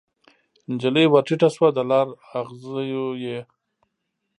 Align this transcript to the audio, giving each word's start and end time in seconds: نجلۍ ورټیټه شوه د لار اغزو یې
نجلۍ 0.71 1.05
ورټیټه 1.09 1.49
شوه 1.55 1.69
د 1.75 1.79
لار 1.89 2.07
اغزو 2.39 3.03
یې 3.25 3.39